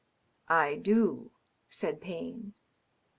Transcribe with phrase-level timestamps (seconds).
[0.47, 1.29] "I do,"
[1.69, 2.55] said Payne.